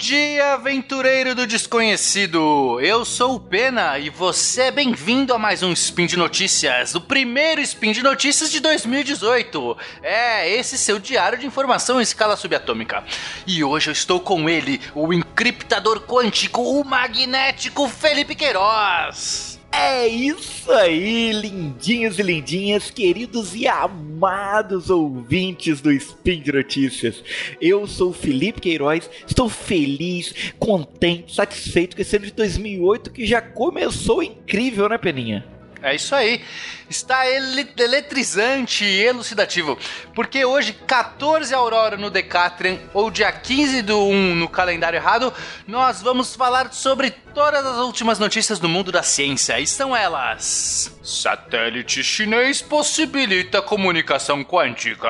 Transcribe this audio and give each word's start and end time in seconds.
dia, 0.00 0.54
aventureiro 0.54 1.34
do 1.34 1.46
desconhecido! 1.46 2.80
Eu 2.80 3.04
sou 3.04 3.34
o 3.34 3.40
Pena 3.40 3.98
e 3.98 4.08
você 4.08 4.62
é 4.62 4.70
bem-vindo 4.70 5.34
a 5.34 5.38
mais 5.38 5.62
um 5.62 5.74
Spin 5.74 6.06
de 6.06 6.16
Notícias, 6.16 6.94
o 6.94 7.02
primeiro 7.02 7.60
Spin 7.60 7.92
de 7.92 8.02
Notícias 8.02 8.50
de 8.50 8.60
2018. 8.60 9.76
É, 10.02 10.48
esse 10.48 10.78
seu 10.78 10.98
diário 10.98 11.36
de 11.36 11.46
informação 11.46 12.00
em 12.00 12.02
escala 12.02 12.34
subatômica. 12.34 13.04
E 13.46 13.62
hoje 13.62 13.90
eu 13.90 13.92
estou 13.92 14.18
com 14.20 14.48
ele, 14.48 14.80
o 14.94 15.12
encriptador 15.12 16.00
quântico, 16.00 16.62
o 16.62 16.82
magnético 16.82 17.86
Felipe 17.86 18.34
Queiroz. 18.34 19.49
É 19.72 20.06
isso 20.06 20.70
aí, 20.72 21.30
lindinhos 21.32 22.18
e 22.18 22.22
lindinhas, 22.22 22.90
queridos 22.90 23.54
e 23.54 23.68
amados 23.68 24.90
ouvintes 24.90 25.80
do 25.80 25.92
Spin 25.92 26.40
de 26.40 26.52
Notícias. 26.52 27.22
Eu 27.60 27.86
sou 27.86 28.12
Felipe 28.12 28.60
Queiroz, 28.60 29.08
estou 29.26 29.48
feliz, 29.48 30.52
contente, 30.58 31.34
satisfeito 31.34 31.94
com 31.94 32.02
esse 32.02 32.16
ano 32.16 32.26
de 32.26 32.32
2008 32.32 33.12
que 33.12 33.24
já 33.24 33.40
começou 33.40 34.22
incrível, 34.22 34.88
né, 34.88 34.98
Peninha? 34.98 35.46
É 35.82 35.94
isso 35.94 36.14
aí. 36.14 36.42
Está 36.90 37.24
eletrizante 37.30 38.84
e 38.84 39.02
elucidativo. 39.02 39.78
Porque 40.14 40.44
hoje, 40.44 40.74
14 40.74 41.54
Aurora 41.54 41.96
no 41.96 42.10
Decatrian, 42.10 42.78
ou 42.92 43.10
dia 43.10 43.32
15 43.32 43.80
do 43.82 43.98
1 43.98 44.34
no 44.34 44.48
calendário 44.48 44.98
errado, 44.98 45.32
nós 45.66 46.02
vamos 46.02 46.34
falar 46.34 46.72
sobre 46.72 47.14
todas 47.34 47.64
as 47.64 47.78
últimas 47.78 48.18
notícias 48.18 48.58
do 48.58 48.68
mundo 48.68 48.92
da 48.92 49.02
ciência. 49.02 49.58
E 49.58 49.66
são 49.66 49.96
elas: 49.96 50.96
Satélite 51.02 52.02
chinês 52.02 52.60
possibilita 52.60 53.62
comunicação 53.62 54.44
quântica. 54.44 55.08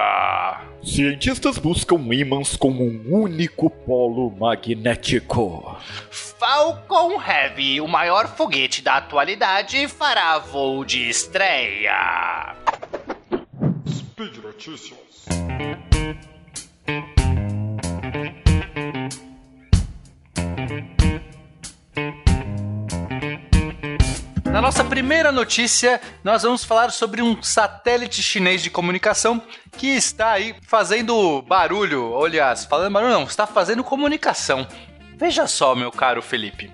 Cientistas 0.83 1.59
buscam 1.59 1.99
ímãs 2.12 2.57
com 2.57 2.71
um 2.71 3.03
único 3.11 3.69
polo 3.69 4.31
magnético. 4.31 5.77
Falcon 6.11 7.21
Heavy, 7.21 7.81
o 7.81 7.87
maior 7.87 8.29
foguete 8.29 8.81
da 8.81 8.95
atualidade, 8.97 9.87
fará 9.89 10.39
voo 10.39 10.84
de 10.84 11.09
estreia. 11.09 12.57
Speed 13.87 14.37
Notícias. 14.43 15.27
Na 24.53 24.61
nossa 24.61 24.83
primeira 24.83 25.31
notícia, 25.31 26.01
nós 26.25 26.43
vamos 26.43 26.65
falar 26.65 26.91
sobre 26.91 27.23
um 27.23 27.41
satélite 27.41 28.20
chinês 28.20 28.61
de 28.61 28.69
comunicação 28.69 29.41
que 29.79 29.87
está 29.87 30.33
aí 30.33 30.56
fazendo 30.67 31.41
barulho. 31.43 32.20
Aliás, 32.23 32.65
falando 32.65 32.93
barulho 32.93 33.12
não, 33.12 33.23
está 33.23 33.47
fazendo 33.47 33.84
comunicação. 33.84 34.67
Veja 35.17 35.47
só, 35.47 35.75
meu 35.75 35.93
caro 35.93 36.21
Felipe. 36.21 36.71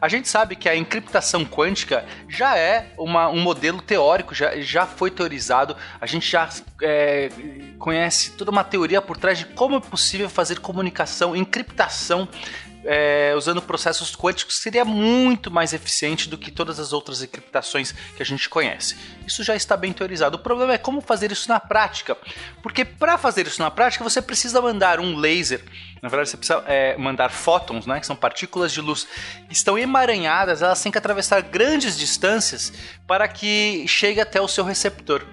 A 0.00 0.08
gente 0.08 0.28
sabe 0.28 0.56
que 0.56 0.68
a 0.68 0.76
encriptação 0.76 1.44
quântica 1.44 2.04
já 2.28 2.58
é 2.58 2.92
uma, 2.98 3.28
um 3.28 3.40
modelo 3.40 3.80
teórico, 3.80 4.34
já, 4.34 4.60
já 4.60 4.84
foi 4.86 5.10
teorizado, 5.10 5.76
a 6.00 6.04
gente 6.04 6.30
já 6.30 6.48
é, 6.82 7.30
conhece 7.78 8.32
toda 8.32 8.50
uma 8.50 8.64
teoria 8.64 9.00
por 9.00 9.16
trás 9.16 9.38
de 9.38 9.46
como 9.46 9.76
é 9.76 9.80
possível 9.80 10.28
fazer 10.28 10.58
comunicação, 10.58 11.34
encriptação 11.34 12.28
é, 12.86 13.34
usando 13.36 13.60
processos 13.60 14.14
quânticos 14.14 14.58
seria 14.58 14.84
muito 14.84 15.50
mais 15.50 15.72
eficiente 15.72 16.28
do 16.28 16.38
que 16.38 16.50
todas 16.50 16.78
as 16.78 16.92
outras 16.92 17.22
encriptações 17.22 17.92
que 17.92 18.22
a 18.22 18.26
gente 18.26 18.48
conhece. 18.48 18.96
Isso 19.26 19.42
já 19.42 19.54
está 19.56 19.76
bem 19.76 19.92
teorizado. 19.92 20.36
O 20.36 20.40
problema 20.40 20.74
é 20.74 20.78
como 20.78 21.00
fazer 21.00 21.32
isso 21.32 21.48
na 21.48 21.60
prática, 21.60 22.16
porque 22.62 22.84
para 22.84 23.18
fazer 23.18 23.46
isso 23.46 23.60
na 23.60 23.70
prática 23.70 24.04
você 24.04 24.22
precisa 24.22 24.60
mandar 24.60 25.00
um 25.00 25.16
laser. 25.16 25.62
Na 26.00 26.08
verdade, 26.08 26.30
você 26.30 26.36
precisa 26.36 26.62
é, 26.66 26.96
mandar 26.96 27.30
fótons, 27.30 27.86
né, 27.86 27.98
que 27.98 28.06
são 28.06 28.14
partículas 28.14 28.70
de 28.70 28.80
luz, 28.80 29.06
estão 29.50 29.76
emaranhadas, 29.76 30.62
elas 30.62 30.80
têm 30.80 30.92
que 30.92 30.98
atravessar 30.98 31.40
grandes 31.42 31.98
distâncias 31.98 32.72
para 33.06 33.26
que 33.26 33.86
chegue 33.88 34.20
até 34.20 34.40
o 34.40 34.46
seu 34.46 34.64
receptor. 34.64 35.26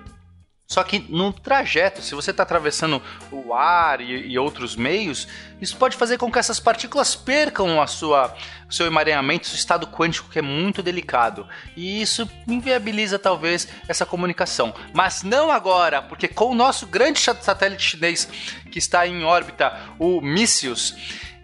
Só 0.66 0.82
que 0.84 1.06
no 1.10 1.32
trajeto, 1.32 2.02
se 2.02 2.16
você 2.16 2.32
está 2.32 2.44
atravessando 2.44 3.02
o 3.32 3.54
ar 3.54 4.02
e, 4.02 4.32
e, 4.32 4.40
outros 4.40 4.76
meios, 4.76 5.28
isso 5.62 5.78
pode 5.78 5.96
fazer 5.98 6.18
com 6.18 6.32
que 6.32 6.40
essas 6.40 6.60
partículas 6.60 7.16
percam 7.16 7.82
a 7.82 7.86
sua, 7.86 8.34
o 8.68 8.74
seu 8.74 8.88
emaranhamento, 8.88 9.46
seu 9.46 9.58
estado 9.58 9.86
quântico, 9.88 10.30
que 10.30 10.40
é 10.40 10.42
muito 10.42 10.82
delicado. 10.82 11.48
E 11.76 12.02
isso 12.02 12.28
inviabiliza 12.48 13.20
talvez 13.20 13.68
essa 13.88 14.06
comunicação. 14.06 14.74
Mas 14.94 15.22
não 15.22 15.52
agora, 15.52 16.02
porque 16.02 16.28
com 16.28 16.52
o 16.52 16.56
nosso 16.56 16.88
grande 16.88 17.20
satélite 17.20 17.84
chinês 17.84 18.28
que 18.72 18.80
está 18.80 19.06
em 19.06 19.24
órbita, 19.24 19.78
o 20.00 20.22
Missius, 20.22 20.96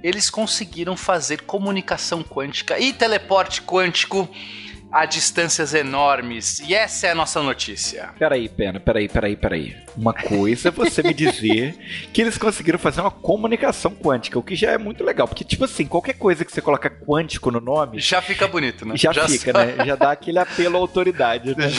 eles 0.01 0.29
conseguiram 0.29 0.95
fazer 0.95 1.41
comunicação 1.41 2.23
quântica 2.23 2.79
e 2.79 2.93
teleporte 2.93 3.61
quântico 3.61 4.29
a 4.91 5.05
distâncias 5.05 5.73
enormes. 5.73 6.59
E 6.59 6.73
essa 6.73 7.07
é 7.07 7.11
a 7.11 7.15
nossa 7.15 7.41
notícia. 7.41 8.09
Peraí, 8.17 8.49
Pena, 8.49 8.79
peraí, 8.79 9.07
peraí, 9.07 9.35
peraí. 9.35 9.75
Uma 9.95 10.13
coisa 10.13 10.69
é 10.69 10.71
você 10.71 11.03
me 11.03 11.13
dizer 11.13 11.75
que 12.11 12.21
eles 12.21 12.37
conseguiram 12.37 12.79
fazer 12.79 13.01
uma 13.01 13.11
comunicação 13.11 13.91
quântica, 13.91 14.39
o 14.39 14.43
que 14.43 14.55
já 14.55 14.71
é 14.71 14.77
muito 14.77 15.03
legal. 15.03 15.27
Porque, 15.27 15.43
tipo 15.43 15.65
assim, 15.65 15.85
qualquer 15.85 16.13
coisa 16.13 16.43
que 16.43 16.51
você 16.51 16.61
coloca 16.61 16.89
quântico 16.89 17.51
no 17.51 17.59
nome. 17.59 17.99
Já 17.99 18.21
fica 18.21 18.47
bonito, 18.47 18.85
né? 18.85 18.97
Já, 18.97 19.11
já 19.11 19.27
fica, 19.27 19.51
só... 19.51 19.59
né? 19.59 19.85
Já 19.85 19.95
dá 19.95 20.11
aquele 20.11 20.39
apelo 20.39 20.77
à 20.77 20.79
autoridade, 20.79 21.55
né? 21.55 21.69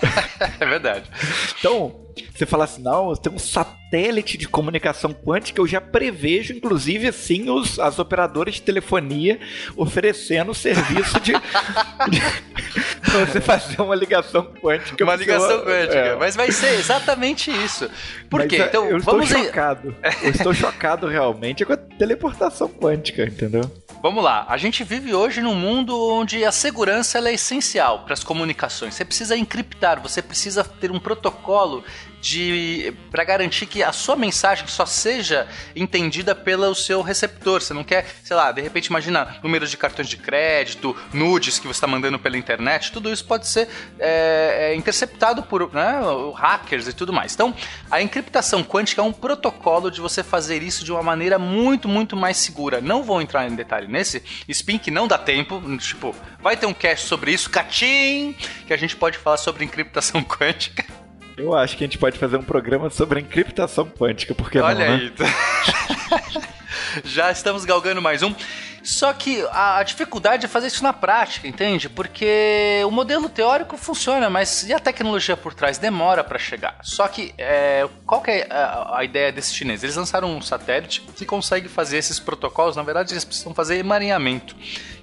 é 0.58 0.66
verdade. 0.66 1.04
Então, 1.58 2.04
você 2.34 2.44
fala 2.44 2.64
assim, 2.64 2.82
não, 2.82 3.14
tem 3.14 3.32
um 3.32 3.38
satélite 3.38 4.36
de 4.36 4.48
comunicação 4.48 5.12
quântica, 5.14 5.60
eu 5.60 5.66
já 5.68 5.80
prevejo, 5.80 6.52
inclusive, 6.52 7.06
assim, 7.06 7.48
os, 7.48 7.78
as 7.78 8.00
operadoras 8.00 8.54
de 8.54 8.62
telefonia 8.62 9.38
oferecendo 9.76 10.50
o 10.50 10.54
serviço 10.54 11.20
de, 11.20 11.32
de 12.10 12.20
pra 13.00 13.24
você 13.24 13.40
fazer 13.40 13.80
uma 13.80 13.94
ligação 13.94 14.52
quântica. 14.60 15.04
Uma 15.04 15.14
ligação 15.14 15.60
quântica. 15.60 15.94
É. 15.94 16.16
Mas 16.16 16.34
vai 16.34 16.50
ser 16.50 16.74
exatamente 16.74 17.52
isso. 17.52 17.88
Por 18.28 18.40
Mas 18.40 18.48
quê? 18.48 18.56
É, 18.56 18.66
então, 18.66 18.84
eu 18.86 18.98
vamos 18.98 19.30
estou 19.30 19.44
chocado. 19.44 19.96
eu 20.22 20.30
estou 20.30 20.52
chocado 20.54 21.06
realmente 21.06 21.64
com 21.64 21.72
a 21.72 21.76
teleportação 21.76 22.68
quântica, 22.68 23.24
entendeu? 23.24 23.70
Vamos 24.02 24.22
lá. 24.22 24.44
A 24.48 24.56
gente 24.56 24.82
vive 24.84 25.14
hoje 25.14 25.40
num 25.40 25.54
mundo 25.54 25.96
onde 26.12 26.44
a 26.44 26.52
segurança 26.52 27.18
é 27.18 27.32
essencial 27.32 28.00
para 28.00 28.12
as 28.12 28.22
comunicações. 28.22 28.94
Você 28.94 29.04
precisa 29.04 29.36
encriptar, 29.36 30.02
você 30.02 30.20
precisa 30.20 30.62
ter 30.64 30.90
um 30.90 30.98
protocolo 30.98 31.82
de 32.24 32.94
para 33.10 33.22
garantir 33.22 33.66
que 33.66 33.82
a 33.82 33.92
sua 33.92 34.16
mensagem 34.16 34.66
só 34.66 34.86
seja 34.86 35.46
entendida 35.76 36.34
pelo 36.34 36.74
seu 36.74 37.02
receptor. 37.02 37.60
Você 37.60 37.74
não 37.74 37.84
quer, 37.84 38.06
sei 38.24 38.34
lá, 38.34 38.50
de 38.50 38.62
repente 38.62 38.86
imagina 38.86 39.36
números 39.42 39.70
de 39.70 39.76
cartões 39.76 40.08
de 40.08 40.16
crédito, 40.16 40.96
nudes 41.12 41.58
que 41.58 41.66
você 41.66 41.76
está 41.76 41.86
mandando 41.86 42.18
pela 42.18 42.38
internet, 42.38 42.92
tudo 42.92 43.12
isso 43.12 43.26
pode 43.26 43.46
ser 43.46 43.68
é, 43.98 44.70
é, 44.70 44.74
interceptado 44.74 45.42
por 45.42 45.70
né, 45.74 46.00
hackers 46.34 46.88
e 46.88 46.94
tudo 46.94 47.12
mais. 47.12 47.34
Então, 47.34 47.54
a 47.90 48.00
encriptação 48.00 48.64
quântica 48.64 49.02
é 49.02 49.04
um 49.04 49.12
protocolo 49.12 49.90
de 49.90 50.00
você 50.00 50.22
fazer 50.22 50.62
isso 50.62 50.82
de 50.82 50.92
uma 50.92 51.02
maneira 51.02 51.38
muito, 51.38 51.86
muito 51.86 52.16
mais 52.16 52.38
segura. 52.38 52.80
Não 52.80 53.02
vou 53.02 53.20
entrar 53.20 53.46
em 53.46 53.54
detalhe 53.54 53.86
nesse, 53.86 54.22
spin 54.48 54.78
que 54.78 54.90
não 54.90 55.06
dá 55.06 55.18
tempo, 55.18 55.60
tipo, 55.76 56.16
vai 56.40 56.56
ter 56.56 56.64
um 56.64 56.72
cast 56.72 57.06
sobre 57.06 57.32
isso, 57.32 57.50
catim, 57.50 58.34
que 58.66 58.72
a 58.72 58.78
gente 58.78 58.96
pode 58.96 59.18
falar 59.18 59.36
sobre 59.36 59.62
encriptação 59.62 60.22
quântica. 60.24 61.03
Eu 61.36 61.54
acho 61.54 61.76
que 61.76 61.84
a 61.84 61.86
gente 61.86 61.98
pode 61.98 62.18
fazer 62.18 62.36
um 62.36 62.42
programa 62.42 62.88
sobre 62.90 63.20
encriptação 63.20 63.86
quântica, 63.86 64.34
porque 64.34 64.58
Olha 64.58 64.86
não, 64.86 64.94
aí. 64.94 65.12
Né? 65.18 66.44
Já 67.04 67.30
estamos 67.30 67.64
galgando 67.64 68.00
mais 68.00 68.22
um. 68.22 68.32
Só 68.84 69.12
que 69.14 69.42
a, 69.50 69.82
dificuldade 69.82 70.44
é 70.44 70.48
fazer 70.48 70.66
isso 70.66 70.82
na 70.82 70.92
prática, 70.92 71.48
entende? 71.48 71.88
Porque 71.88 72.82
o 72.86 72.90
modelo 72.90 73.30
teórico 73.30 73.78
funciona, 73.78 74.28
mas 74.28 74.62
e 74.68 74.74
a 74.74 74.78
tecnologia 74.78 75.36
por 75.36 75.54
trás 75.54 75.78
demora 75.78 76.22
para 76.22 76.38
chegar. 76.38 76.78
Só 76.82 77.08
que 77.08 77.34
é, 77.38 77.88
qual 78.06 78.20
que 78.20 78.30
é 78.30 78.46
a, 78.50 78.98
a, 78.98 79.04
ideia 79.04 79.32
desses 79.32 79.54
chineses? 79.54 79.84
Eles 79.84 79.96
lançaram 79.96 80.36
um 80.36 80.42
satélite 80.42 81.00
que 81.16 81.24
consegue 81.24 81.66
fazer 81.66 81.96
esses 81.96 82.20
protocolos. 82.20 82.76
Na 82.76 82.82
verdade, 82.82 83.14
eles 83.14 83.24
precisam 83.24 83.54
fazer 83.54 83.78
emaranhamento, 83.78 84.54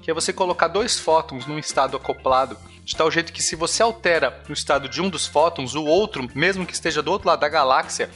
que 0.01 0.11
é 0.11 0.13
você 0.13 0.31
colocar 0.31 0.67
dois 0.67 0.99
fótons 0.99 1.47
num 1.47 1.57
estado 1.57 1.97
acoplado 1.97 2.55
de 2.83 2.95
tal 2.95 3.11
jeito 3.11 3.31
que 3.31 3.43
se 3.43 3.55
você 3.55 3.83
altera 3.83 4.41
o 4.49 4.53
estado 4.53 4.89
de 4.89 5.01
um 5.01 5.09
dos 5.09 5.27
fótons, 5.27 5.75
o 5.75 5.83
outro, 5.83 6.27
mesmo 6.33 6.65
que 6.65 6.73
esteja 6.73 7.01
do 7.01 7.11
outro 7.11 7.27
lado 7.27 7.39
da 7.39 7.49
galáxia, 7.49 8.09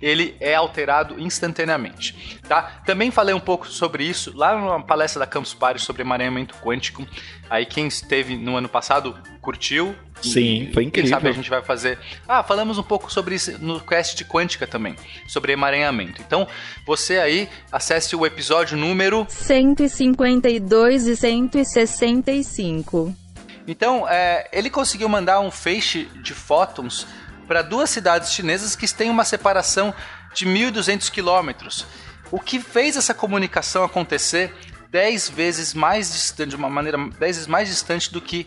ele 0.00 0.36
é 0.40 0.54
alterado 0.54 1.20
instantaneamente, 1.20 2.38
tá? 2.48 2.82
Também 2.86 3.10
falei 3.10 3.34
um 3.34 3.40
pouco 3.40 3.68
sobre 3.68 4.04
isso 4.04 4.32
lá 4.36 4.58
numa 4.58 4.82
palestra 4.82 5.20
da 5.20 5.26
Campus 5.26 5.54
Party 5.54 5.80
sobre 5.80 6.02
emaranhamento 6.02 6.54
quântico. 6.56 7.06
Aí 7.50 7.66
quem 7.66 7.86
esteve 7.86 8.36
no 8.36 8.56
ano 8.56 8.68
passado 8.68 9.16
curtiu. 9.40 9.94
Sim, 10.22 10.70
foi 10.72 10.84
incrível. 10.84 10.92
Quem 10.92 11.06
sabe 11.06 11.28
a 11.28 11.32
gente 11.32 11.50
vai 11.50 11.62
fazer. 11.62 11.98
Ah, 12.26 12.42
falamos 12.42 12.78
um 12.78 12.82
pouco 12.82 13.12
sobre 13.12 13.34
isso 13.34 13.58
no 13.58 13.80
cast 13.80 14.16
de 14.16 14.24
quântica 14.24 14.66
também, 14.66 14.96
sobre 15.26 15.52
emaranhamento. 15.52 16.22
Então, 16.22 16.46
você 16.86 17.18
aí 17.18 17.48
acesse 17.70 18.14
o 18.14 18.24
episódio 18.24 18.78
número 18.78 19.26
152 19.28 21.08
e 21.08 21.16
165. 21.16 23.21
Então, 23.66 24.08
é, 24.08 24.48
ele 24.52 24.70
conseguiu 24.70 25.08
mandar 25.08 25.40
um 25.40 25.50
feixe 25.50 26.04
de 26.22 26.34
fótons 26.34 27.06
para 27.46 27.62
duas 27.62 27.90
cidades 27.90 28.32
chinesas 28.32 28.74
que 28.74 28.92
têm 28.92 29.10
uma 29.10 29.24
separação 29.24 29.94
de 30.34 30.46
1.200 30.46 31.10
quilômetros. 31.10 31.86
O 32.30 32.40
que 32.40 32.58
fez 32.58 32.96
essa 32.96 33.12
comunicação 33.12 33.84
acontecer 33.84 34.54
10 34.90 35.28
vezes 35.30 35.74
mais 35.74 36.12
distante, 36.12 36.50
de 36.50 36.56
uma 36.56 36.68
maneira 36.68 36.98
10 36.98 37.18
vezes 37.18 37.46
mais 37.46 37.68
distante 37.68 38.12
do 38.12 38.20
que 38.20 38.46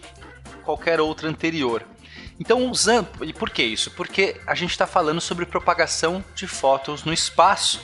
qualquer 0.64 1.00
outra 1.00 1.30
anterior. 1.30 1.86
Então, 2.40 2.70
usando. 2.70 3.08
E 3.24 3.34
por 3.34 3.50
que 3.50 3.64
isso? 3.64 3.92
Porque 3.92 4.40
a 4.46 4.56
gente 4.56 4.72
está 4.72 4.86
falando 4.86 5.22
sobre 5.22 5.46
propagação 5.46 6.24
de 6.36 6.48
fótons 6.48 7.04
no 7.04 7.14
espaço. 7.14 7.80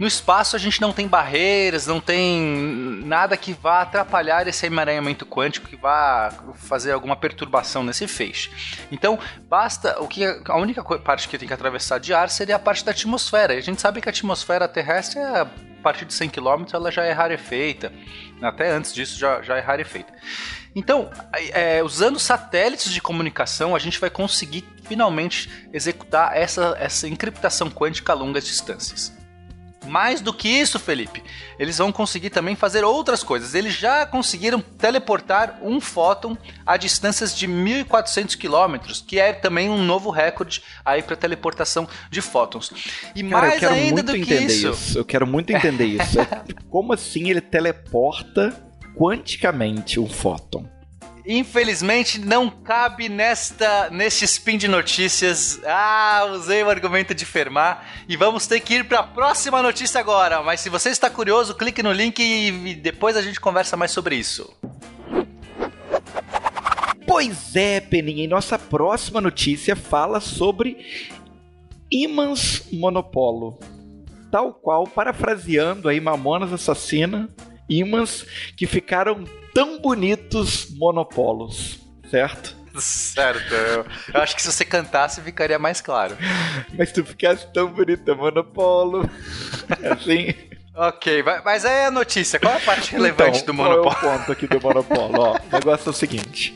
No 0.00 0.06
espaço 0.06 0.56
a 0.56 0.58
gente 0.58 0.80
não 0.80 0.94
tem 0.94 1.06
barreiras, 1.06 1.86
não 1.86 2.00
tem 2.00 3.02
nada 3.04 3.36
que 3.36 3.52
vá 3.52 3.82
atrapalhar 3.82 4.48
esse 4.48 4.64
emaranhamento 4.64 5.26
quântico, 5.26 5.68
que 5.68 5.76
vá 5.76 6.32
fazer 6.54 6.92
alguma 6.92 7.14
perturbação 7.14 7.82
nesse 7.84 8.08
feixe. 8.08 8.50
Então, 8.90 9.18
basta 9.46 10.00
o 10.00 10.08
que 10.08 10.24
a 10.24 10.56
única 10.56 10.82
parte 10.82 11.28
que 11.28 11.36
tem 11.36 11.46
que 11.46 11.52
atravessar 11.52 12.00
de 12.00 12.14
ar 12.14 12.30
seria 12.30 12.56
a 12.56 12.58
parte 12.58 12.82
da 12.82 12.92
atmosfera. 12.92 13.52
E 13.52 13.58
a 13.58 13.60
gente 13.60 13.78
sabe 13.78 14.00
que 14.00 14.08
a 14.08 14.10
atmosfera 14.10 14.66
terrestre 14.66 15.18
é 15.18 15.40
a 15.40 15.46
partir 15.82 16.06
de 16.06 16.14
100 16.14 16.30
km 16.30 16.64
ela 16.72 16.90
já 16.90 17.04
é 17.04 17.12
rarefeita. 17.12 17.92
Até 18.40 18.70
antes 18.70 18.94
disso 18.94 19.18
já, 19.18 19.42
já 19.42 19.58
é 19.58 19.60
rarefeita. 19.60 20.14
Então, 20.74 21.10
é, 21.52 21.82
usando 21.82 22.18
satélites 22.18 22.90
de 22.90 23.02
comunicação, 23.02 23.76
a 23.76 23.78
gente 23.78 24.00
vai 24.00 24.08
conseguir 24.08 24.64
finalmente 24.82 25.68
executar 25.74 26.34
essa, 26.34 26.74
essa 26.80 27.06
encriptação 27.06 27.70
quântica 27.70 28.12
a 28.12 28.14
longas 28.14 28.46
distâncias. 28.46 29.19
Mais 29.90 30.20
do 30.20 30.32
que 30.32 30.48
isso, 30.48 30.78
Felipe, 30.78 31.20
eles 31.58 31.78
vão 31.78 31.90
conseguir 31.90 32.30
também 32.30 32.54
fazer 32.54 32.84
outras 32.84 33.24
coisas. 33.24 33.56
Eles 33.56 33.74
já 33.74 34.06
conseguiram 34.06 34.60
teleportar 34.60 35.58
um 35.60 35.80
fóton 35.80 36.38
a 36.64 36.76
distâncias 36.76 37.36
de 37.36 37.48
1.400 37.48 38.36
quilômetros, 38.36 39.04
que 39.04 39.18
é 39.18 39.32
também 39.32 39.68
um 39.68 39.82
novo 39.82 40.08
recorde 40.10 40.62
aí 40.84 41.02
para 41.02 41.16
teleportação 41.16 41.88
de 42.08 42.20
fótons. 42.20 42.70
E 43.16 43.24
Cara, 43.24 43.48
mais 43.48 43.64
ainda 43.64 44.00
do 44.00 44.12
que 44.12 44.32
isso, 44.32 44.70
isso, 44.70 44.98
Eu 44.98 45.04
quero 45.04 45.26
muito 45.26 45.52
entender 45.52 45.86
isso. 45.86 46.18
Como 46.70 46.92
assim 46.92 47.28
ele 47.28 47.40
teleporta 47.40 48.54
quanticamente 48.96 49.98
um 49.98 50.08
fóton? 50.08 50.68
Infelizmente 51.26 52.18
não 52.18 52.50
cabe 52.50 53.08
nesta 53.08 53.90
neste 53.90 54.24
spin 54.24 54.56
de 54.56 54.68
notícias. 54.68 55.60
Ah, 55.64 56.28
usei 56.32 56.62
o 56.62 56.70
argumento 56.70 57.14
de 57.14 57.24
Fermat 57.24 57.82
e 58.08 58.16
vamos 58.16 58.46
ter 58.46 58.60
que 58.60 58.74
ir 58.74 58.84
para 58.88 59.00
a 59.00 59.02
próxima 59.02 59.62
notícia 59.62 60.00
agora. 60.00 60.42
Mas 60.42 60.60
se 60.60 60.68
você 60.68 60.90
está 60.90 61.10
curioso, 61.10 61.54
clique 61.54 61.82
no 61.82 61.92
link 61.92 62.20
e 62.20 62.74
depois 62.74 63.16
a 63.16 63.22
gente 63.22 63.40
conversa 63.40 63.76
mais 63.76 63.90
sobre 63.90 64.16
isso. 64.16 64.52
Pois 67.06 67.56
é, 67.56 67.80
Peninha, 67.80 68.24
e 68.24 68.28
nossa 68.28 68.58
próxima 68.58 69.20
notícia 69.20 69.74
fala 69.74 70.20
sobre 70.20 70.78
ímãs 71.90 72.68
monopolo. 72.72 73.58
Tal 74.30 74.54
qual, 74.54 74.86
parafraseando 74.86 75.88
aí 75.88 76.00
Mamonas 76.00 76.52
Assassina, 76.52 77.28
ímãs 77.70 78.26
que 78.56 78.66
ficaram 78.66 79.24
tão 79.54 79.80
bonitos 79.80 80.68
monopolos, 80.76 81.78
certo? 82.10 82.58
Certo, 82.78 83.52
eu, 83.52 83.86
eu, 84.14 84.20
acho 84.20 84.36
que 84.36 84.42
se 84.42 84.50
você 84.50 84.64
cantasse 84.64 85.20
ficaria 85.20 85.58
mais 85.58 85.80
claro. 85.80 86.16
Mas 86.76 86.92
tu 86.92 87.04
ficasse 87.04 87.46
tão 87.52 87.68
bonita, 87.68 88.14
monopolo. 88.14 89.08
Assim. 89.90 90.34
ok, 90.74 91.24
mas 91.44 91.64
é 91.64 91.86
a 91.86 91.90
notícia. 91.90 92.38
Qual 92.38 92.52
é 92.52 92.56
a 92.56 92.60
parte 92.60 92.92
relevante 92.92 93.40
então, 93.40 93.54
do 93.54 93.54
monopolo? 93.54 93.96
Qual 93.96 94.12
é 94.12 94.14
o 94.14 94.18
ponto 94.18 94.32
aqui 94.32 94.46
do 94.46 94.60
monopolo? 94.60 95.20
Ó, 95.20 95.36
o 95.36 95.52
negócio 95.52 95.88
é 95.88 95.90
o 95.90 95.94
seguinte. 95.94 96.54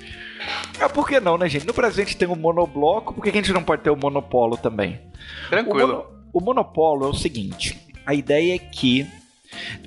Ah, 0.79 0.89
por 0.89 1.09
que 1.09 1.19
não, 1.19 1.37
né, 1.37 1.49
gente? 1.49 1.67
No 1.67 1.73
Brasil 1.73 2.03
a 2.03 2.07
gente 2.07 2.17
tem 2.17 2.29
o 2.29 2.33
um 2.33 2.37
monobloco, 2.37 3.13
por 3.13 3.23
que 3.23 3.31
a 3.31 3.33
gente 3.33 3.53
não 3.53 3.65
pode 3.65 3.83
ter 3.83 3.91
o 3.91 3.95
um 3.95 3.99
monopolo 3.99 4.57
também? 4.57 5.01
Tranquilo. 5.49 5.85
O, 5.85 5.87
mono, 5.87 6.07
o 6.33 6.41
monopolo 6.41 7.07
é 7.07 7.09
o 7.09 7.15
seguinte: 7.15 7.79
a 8.07 8.15
ideia 8.15 8.55
é 8.55 8.59
que 8.59 9.07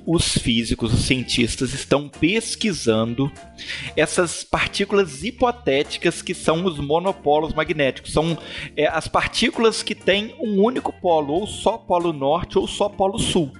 os 0.06 0.36
físicos, 0.38 0.92
os 0.92 1.04
cientistas 1.04 1.74
estão 1.74 2.08
pesquisando 2.08 3.30
essas 3.96 4.42
partículas 4.42 5.22
hipotéticas 5.22 6.22
que 6.22 6.34
são 6.34 6.64
os 6.64 6.78
monopolos 6.78 7.52
magnéticos. 7.54 8.12
São 8.12 8.38
é, 8.76 8.86
as 8.86 9.08
partículas 9.08 9.82
que 9.82 9.94
têm 9.94 10.34
um 10.40 10.62
único 10.62 10.92
polo, 10.92 11.34
ou 11.34 11.46
só 11.46 11.76
polo 11.76 12.12
norte 12.12 12.58
ou 12.58 12.66
só 12.66 12.88
polo 12.88 13.18
sul, 13.18 13.52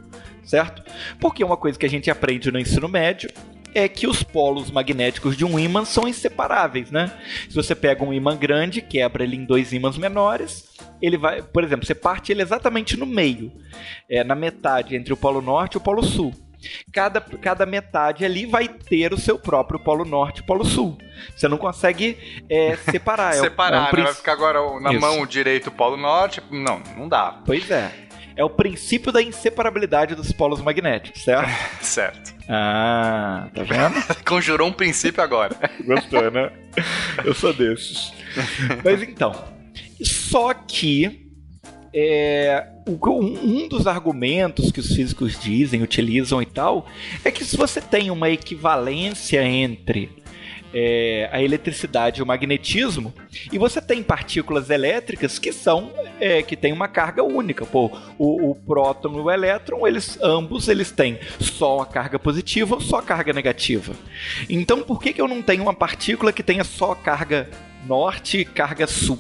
certo? 0.44 0.82
Porque 1.20 1.44
uma 1.44 1.56
coisa 1.56 1.78
que 1.78 1.86
a 1.86 1.90
gente 1.90 2.10
aprende 2.10 2.50
no 2.50 2.58
ensino 2.58 2.88
médio 2.88 3.30
é 3.74 3.88
que 3.88 4.06
os 4.06 4.22
polos 4.22 4.70
magnéticos 4.70 5.36
de 5.36 5.44
um 5.44 5.58
ímã 5.58 5.84
são 5.84 6.08
inseparáveis, 6.08 6.90
né? 6.90 7.12
Se 7.48 7.54
você 7.54 7.74
pega 7.74 8.04
um 8.04 8.12
ímã 8.12 8.36
grande, 8.36 8.80
quebra 8.80 9.22
ele 9.22 9.36
em 9.36 9.44
dois 9.44 9.72
ímãs 9.72 9.96
menores, 9.96 10.68
ele 11.00 11.16
vai, 11.16 11.42
por 11.42 11.62
exemplo, 11.62 11.86
você 11.86 11.94
parte 11.94 12.32
ele 12.32 12.42
exatamente 12.42 12.96
no 12.96 13.06
meio, 13.06 13.52
é, 14.08 14.24
na 14.24 14.34
metade 14.34 14.96
entre 14.96 15.12
o 15.12 15.16
polo 15.16 15.40
norte 15.40 15.74
e 15.74 15.78
o 15.78 15.80
polo 15.80 16.02
sul. 16.02 16.34
Cada, 16.92 17.20
cada 17.20 17.64
metade 17.64 18.24
ali 18.24 18.44
vai 18.44 18.66
ter 18.66 19.12
o 19.12 19.18
seu 19.18 19.38
próprio 19.38 19.78
polo 19.78 20.04
norte 20.04 20.40
e 20.40 20.42
polo 20.42 20.64
sul. 20.64 20.98
Você 21.36 21.46
não 21.46 21.56
consegue 21.56 22.18
é, 22.50 22.76
separar. 22.76 23.34
separar, 23.38 23.76
é 23.76 23.80
um, 23.80 23.84
é 23.84 23.88
um 23.88 23.96
né? 23.96 24.02
Vai 24.02 24.14
ficar 24.14 24.32
agora 24.32 24.80
na 24.80 24.90
Isso. 24.90 25.00
mão 25.00 25.24
direito 25.24 25.68
o 25.68 25.72
polo 25.72 25.96
norte? 25.96 26.42
Não, 26.50 26.82
não 26.96 27.08
dá. 27.08 27.40
Pois 27.44 27.70
é. 27.70 28.07
É 28.38 28.44
o 28.44 28.48
princípio 28.48 29.10
da 29.10 29.20
inseparabilidade 29.20 30.14
dos 30.14 30.30
polos 30.30 30.60
magnéticos, 30.62 31.24
certo? 31.24 31.50
certo. 31.84 32.32
Ah, 32.48 33.48
tá 33.52 33.64
vendo? 33.64 33.96
Conjurou 34.24 34.68
um 34.68 34.72
princípio 34.72 35.20
agora. 35.20 35.56
Gostou, 35.84 36.30
né? 36.30 36.52
Eu 37.24 37.34
sou 37.34 37.52
desses. 37.52 38.12
Mas 38.84 39.02
então, 39.02 39.34
só 40.00 40.54
que 40.54 41.28
é, 41.92 42.64
um 42.86 43.66
dos 43.66 43.88
argumentos 43.88 44.70
que 44.70 44.78
os 44.78 44.94
físicos 44.94 45.36
dizem, 45.36 45.82
utilizam 45.82 46.40
e 46.40 46.46
tal, 46.46 46.86
é 47.24 47.32
que 47.32 47.44
se 47.44 47.56
você 47.56 47.80
tem 47.80 48.08
uma 48.08 48.30
equivalência 48.30 49.42
entre 49.42 50.10
é, 50.72 51.28
a 51.32 51.42
eletricidade 51.42 52.20
e 52.20 52.22
o 52.22 52.26
magnetismo, 52.26 53.12
e 53.52 53.58
você 53.58 53.80
tem 53.80 54.02
partículas 54.02 54.70
elétricas 54.70 55.38
que 55.38 55.52
são 55.52 55.92
é, 56.20 56.42
que 56.42 56.56
têm 56.56 56.72
uma 56.72 56.88
carga 56.88 57.22
única. 57.22 57.64
Pô, 57.64 57.90
o, 58.18 58.50
o 58.50 58.54
próton 58.54 59.14
e 59.14 59.20
o 59.20 59.30
elétron, 59.30 59.86
eles 59.86 60.18
ambos 60.22 60.68
eles 60.68 60.90
têm 60.90 61.18
só 61.40 61.80
a 61.80 61.86
carga 61.86 62.18
positiva 62.18 62.74
ou 62.74 62.80
só 62.80 62.98
a 62.98 63.02
carga 63.02 63.32
negativa. 63.32 63.94
Então, 64.48 64.82
por 64.82 65.00
que, 65.00 65.12
que 65.12 65.20
eu 65.20 65.28
não 65.28 65.42
tenho 65.42 65.62
uma 65.62 65.74
partícula 65.74 66.32
que 66.32 66.42
tenha 66.42 66.64
só 66.64 66.94
carga 66.94 67.48
norte 67.86 68.38
e 68.38 68.44
carga 68.44 68.86
sul? 68.86 69.18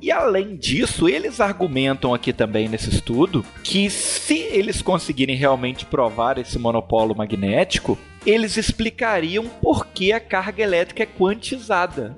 E 0.00 0.10
além 0.10 0.56
disso, 0.56 1.08
eles 1.08 1.40
argumentam 1.40 2.14
aqui 2.14 2.32
também 2.32 2.68
nesse 2.68 2.90
estudo 2.90 3.44
que 3.62 3.88
se 3.90 4.38
eles 4.38 4.82
conseguirem 4.82 5.36
realmente 5.36 5.84
provar 5.84 6.38
esse 6.38 6.58
monopolo 6.58 7.14
magnético, 7.14 7.98
eles 8.24 8.56
explicariam 8.56 9.46
por 9.46 9.86
que 9.86 10.12
a 10.12 10.20
carga 10.20 10.62
elétrica 10.62 11.02
é 11.02 11.06
quantizada. 11.06 12.16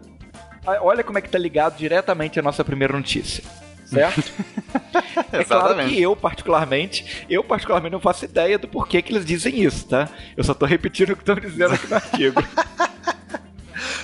Ah, 0.66 0.78
olha 0.82 1.04
como 1.04 1.18
é 1.18 1.22
que 1.22 1.28
tá 1.28 1.38
ligado 1.38 1.76
diretamente 1.76 2.38
à 2.38 2.42
nossa 2.42 2.64
primeira 2.64 2.94
notícia 2.96 3.42
certo? 3.88 4.30
é 5.32 5.44
claro 5.44 5.88
que 5.88 6.00
eu, 6.00 6.14
particularmente, 6.14 7.24
eu 7.28 7.42
particularmente 7.42 7.92
não 7.92 8.00
faço 8.00 8.24
ideia 8.24 8.58
do 8.58 8.68
porquê 8.68 9.00
que 9.00 9.12
eles 9.12 9.24
dizem 9.24 9.62
isso, 9.62 9.86
tá? 9.86 10.08
Eu 10.36 10.44
só 10.44 10.54
tô 10.54 10.66
repetindo 10.66 11.10
o 11.10 11.16
que 11.16 11.22
estão 11.22 11.36
dizendo 11.36 11.74
aqui 11.74 11.86
no 11.88 11.96
artigo. 11.96 12.42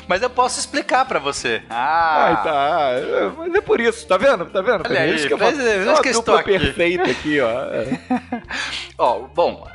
Mas 0.07 0.23
eu 0.23 0.31
posso 0.31 0.59
explicar 0.59 1.05
para 1.05 1.19
você. 1.19 1.63
Ah, 1.71 2.25
Ai, 2.27 2.43
tá. 2.43 3.33
Mas 3.39 3.55
é 3.55 3.61
por 3.61 3.81
isso, 3.81 4.07
tá 4.07 4.17
vendo? 4.17 4.47
Tá 4.47 4.61
vendo? 4.61 4.83
Olha 4.89 5.01
aí, 5.01 5.15
isso 5.15 5.27
que 5.27 5.35
eu 5.35 5.39
faço. 5.39 5.59
Uma 5.59 6.03
que 6.03 6.09
estou 6.09 6.37
aqui. 6.37 6.59
perfeita 6.59 7.11
aqui, 7.11 7.41
ó. 7.41 7.51
ó, 8.99 9.19
bom, 9.35 9.67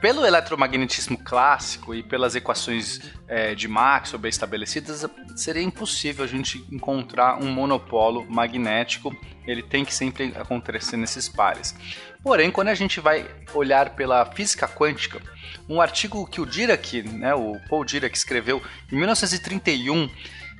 pelo 0.00 0.26
eletromagnetismo 0.26 1.16
clássico 1.16 1.94
e 1.94 2.02
pelas 2.02 2.34
equações 2.34 3.00
é, 3.26 3.54
de 3.54 3.66
Maxwell 3.66 4.26
estabelecidas, 4.26 5.06
seria 5.34 5.62
impossível 5.62 6.24
a 6.24 6.28
gente 6.28 6.64
encontrar 6.70 7.42
um 7.42 7.50
monopolo 7.50 8.26
magnético. 8.28 9.14
Ele 9.46 9.62
tem 9.62 9.84
que 9.84 9.94
sempre 9.94 10.34
acontecer 10.36 10.96
nesses 10.96 11.28
pares. 11.28 11.74
Porém, 12.22 12.50
quando 12.50 12.68
a 12.68 12.74
gente 12.74 13.00
vai 13.00 13.26
olhar 13.54 13.90
pela 13.90 14.26
física 14.26 14.66
quântica, 14.66 15.20
um 15.68 15.80
artigo 15.80 16.26
que 16.26 16.40
o 16.40 16.46
Dirac, 16.46 17.02
né, 17.02 17.34
o 17.34 17.56
Paul 17.68 17.84
Dirac 17.84 18.16
escreveu 18.16 18.62
em 18.90 18.96
1931, 18.96 20.10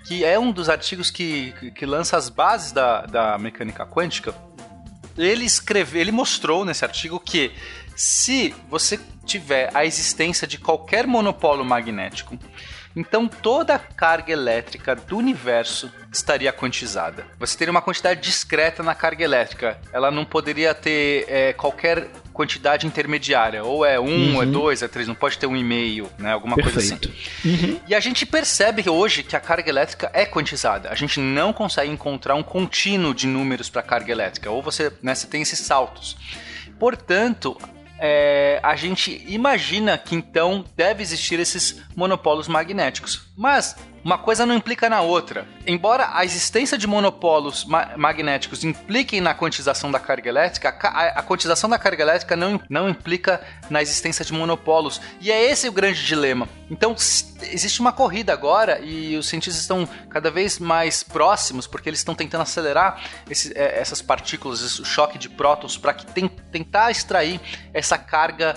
que 0.06 0.24
é 0.24 0.38
um 0.38 0.52
dos 0.52 0.68
artigos 0.68 1.10
que, 1.10 1.52
que, 1.58 1.70
que 1.72 1.84
lança 1.84 2.16
as 2.16 2.28
bases 2.28 2.72
da, 2.72 3.02
da 3.02 3.38
mecânica 3.38 3.84
quântica, 3.84 4.34
ele 5.18 5.44
escreveu, 5.44 6.00
ele 6.00 6.12
mostrou 6.12 6.64
nesse 6.64 6.84
artigo 6.84 7.18
que 7.18 7.50
se 7.96 8.54
você 8.68 9.00
tiver 9.24 9.70
a 9.74 9.84
existência 9.84 10.46
de 10.46 10.58
qualquer 10.58 11.06
monopolo 11.06 11.64
magnético 11.64 12.38
então 12.96 13.28
toda 13.28 13.74
a 13.74 13.78
carga 13.78 14.32
elétrica 14.32 14.96
do 14.96 15.18
universo 15.18 15.92
estaria 16.10 16.50
quantizada. 16.50 17.26
Você 17.38 17.56
teria 17.58 17.70
uma 17.70 17.82
quantidade 17.82 18.22
discreta 18.22 18.82
na 18.82 18.94
carga 18.94 19.22
elétrica. 19.22 19.78
Ela 19.92 20.10
não 20.10 20.24
poderia 20.24 20.72
ter 20.72 21.26
é, 21.28 21.52
qualquer 21.52 22.08
quantidade 22.32 22.86
intermediária. 22.86 23.62
Ou 23.62 23.84
é 23.84 24.00
um, 24.00 24.36
uhum. 24.36 24.42
é 24.42 24.46
dois, 24.46 24.82
é 24.82 24.88
três. 24.88 25.06
Não 25.06 25.14
pode 25.14 25.36
ter 25.36 25.46
um 25.46 25.54
e 25.54 25.62
meio, 25.62 26.08
né? 26.18 26.32
Alguma 26.32 26.56
Perfeito. 26.56 27.10
coisa 27.10 27.20
assim. 27.42 27.72
Uhum. 27.72 27.80
E 27.86 27.94
a 27.94 28.00
gente 28.00 28.24
percebe 28.24 28.88
hoje 28.88 29.22
que 29.22 29.36
a 29.36 29.40
carga 29.40 29.68
elétrica 29.68 30.10
é 30.14 30.24
quantizada. 30.24 30.88
A 30.88 30.94
gente 30.94 31.20
não 31.20 31.52
consegue 31.52 31.92
encontrar 31.92 32.34
um 32.34 32.42
contínuo 32.42 33.14
de 33.14 33.26
números 33.26 33.68
para 33.68 33.82
carga 33.82 34.10
elétrica. 34.10 34.50
Ou 34.50 34.62
você, 34.62 34.90
né, 35.02 35.14
você 35.14 35.26
tem 35.26 35.42
esses 35.42 35.58
saltos. 35.58 36.16
Portanto, 36.78 37.58
é, 37.98 38.60
a 38.62 38.76
gente 38.76 39.24
imagina 39.26 39.96
que 39.96 40.14
então 40.14 40.64
deve 40.76 41.02
existir 41.02 41.38
esses 41.38 41.82
monopolos 41.94 42.48
magnéticos. 42.48 43.28
Mas 43.36 43.76
uma 44.06 44.18
coisa 44.18 44.46
não 44.46 44.54
implica 44.54 44.88
na 44.88 45.00
outra. 45.00 45.48
Embora 45.66 46.10
a 46.12 46.24
existência 46.24 46.78
de 46.78 46.86
monopolos 46.86 47.64
ma 47.64 47.96
magnéticos 47.96 48.62
impliquem 48.62 49.20
na 49.20 49.34
quantização 49.34 49.90
da 49.90 49.98
carga 49.98 50.28
elétrica, 50.28 50.68
a, 50.80 51.18
a 51.18 51.22
quantização 51.24 51.68
da 51.68 51.76
carga 51.76 52.04
elétrica 52.04 52.36
não, 52.36 52.60
não 52.70 52.88
implica 52.88 53.44
na 53.68 53.82
existência 53.82 54.24
de 54.24 54.32
monopolos. 54.32 55.00
E 55.20 55.32
é 55.32 55.50
esse 55.50 55.68
o 55.68 55.72
grande 55.72 56.06
dilema. 56.06 56.48
Então, 56.70 56.94
existe 56.94 57.80
uma 57.80 57.92
corrida 57.92 58.32
agora 58.32 58.78
e 58.78 59.16
os 59.16 59.26
cientistas 59.26 59.60
estão 59.60 59.88
cada 60.08 60.30
vez 60.30 60.60
mais 60.60 61.02
próximos, 61.02 61.66
porque 61.66 61.88
eles 61.88 61.98
estão 61.98 62.14
tentando 62.14 62.42
acelerar 62.42 63.02
esse, 63.28 63.52
é, 63.58 63.80
essas 63.80 64.00
partículas, 64.00 64.60
esse 64.60 64.84
choque 64.84 65.18
de 65.18 65.28
prótons, 65.28 65.76
para 65.76 65.92
que 65.92 66.06
tentar 66.52 66.92
extrair 66.92 67.40
essa 67.74 67.98
carga 67.98 68.54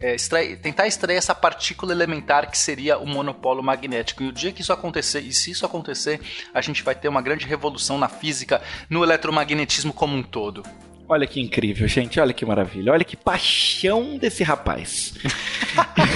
é, 0.00 0.14
extrair, 0.14 0.56
tentar 0.56 0.86
extrair 0.86 1.16
essa 1.16 1.34
partícula 1.34 1.92
elementar 1.92 2.50
que 2.50 2.56
seria 2.56 2.98
o 2.98 3.06
monopolo 3.06 3.62
magnético. 3.62 4.22
E 4.22 4.28
o 4.28 4.32
dia 4.32 4.50
que 4.50 4.62
isso 4.62 4.72
acontecer, 4.72 5.20
e 5.20 5.32
se 5.32 5.50
isso 5.50 5.66
acontecer, 5.66 6.20
a 6.54 6.60
gente 6.62 6.82
vai 6.82 6.94
ter 6.94 7.08
uma 7.08 7.20
grande 7.20 7.46
revolução 7.46 7.98
na 7.98 8.08
física, 8.08 8.62
no 8.88 9.04
eletromagnetismo 9.04 9.92
como 9.92 10.16
um 10.16 10.22
todo. 10.22 10.64
Olha 11.06 11.26
que 11.26 11.40
incrível, 11.40 11.86
gente. 11.86 12.18
Olha 12.18 12.32
que 12.32 12.46
maravilha. 12.46 12.92
Olha 12.92 13.04
que 13.04 13.16
paixão 13.16 14.16
desse 14.16 14.42
rapaz. 14.42 15.14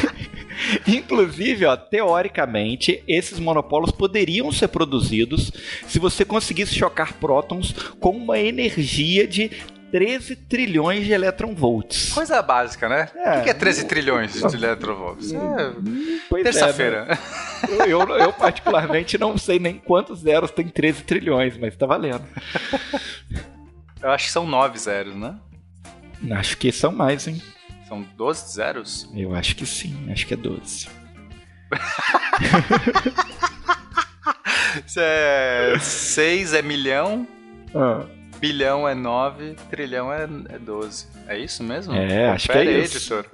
Inclusive, 0.87 1.67
ó, 1.67 1.77
teoricamente, 1.77 3.03
esses 3.07 3.39
monopolos 3.39 3.91
poderiam 3.91 4.51
ser 4.53 4.69
produzidos 4.69 5.51
se 5.87 5.99
você 5.99 6.25
conseguisse 6.25 6.75
chocar 6.75 7.15
prótons 7.15 7.73
com 7.99 8.11
uma 8.11 8.39
energia 8.39 9.27
de 9.27 9.51
13 9.95 10.35
trilhões 10.35 11.07
de 11.07 11.13
eletronvolts. 11.13 12.13
Coisa 12.13 12.43
básica, 12.43 12.89
né? 12.89 13.09
É, 13.15 13.39
o 13.39 13.45
que 13.45 13.51
é 13.51 13.55
13 13.55 13.85
trilhões 13.85 14.33
de 14.33 14.57
eletronvolts? 14.57 15.33
É, 15.33 16.43
terça-feira. 16.43 17.17
É, 17.63 17.83
eu, 17.83 18.01
eu, 18.01 18.09
eu, 18.09 18.33
particularmente, 18.33 19.17
não 19.17 19.39
sei 19.39 19.61
nem 19.61 19.79
quantos 19.79 20.23
zeros 20.23 20.51
tem 20.51 20.67
13 20.67 21.05
trilhões, 21.05 21.57
mas 21.57 21.77
tá 21.77 21.87
valendo. 21.87 22.25
Eu 24.03 24.11
acho 24.11 24.27
que 24.27 24.33
são 24.33 24.45
9 24.45 24.77
zeros, 24.81 25.15
né? 25.15 25.39
Acho 26.33 26.59
que 26.59 26.73
são 26.73 26.91
mais, 26.91 27.29
hein? 27.29 27.41
São 27.87 28.03
12 28.03 28.53
zeros? 28.53 29.09
Eu 29.15 29.33
acho 29.33 29.55
que 29.55 29.65
sim, 29.65 30.11
acho 30.11 30.27
que 30.27 30.35
é 30.35 30.37
12. 30.37 30.89
é 34.99 35.77
6 35.79 36.53
é 36.53 36.63
milhão. 36.63 37.29
Ah. 37.73 38.24
Bilhão 38.45 38.87
é 38.87 38.95
9, 38.95 39.57
trilhão 39.71 40.13
é, 40.13 40.25
é 40.25 40.59
12. 40.59 41.07
É 41.27 41.39
isso 41.39 41.65
mesmo? 41.65 41.95
É, 41.95 42.29
acho 42.29 42.47
que 42.47 42.59
é 42.59 42.61
aí, 42.61 42.83
isso. 42.83 42.99
editor. 42.99 43.25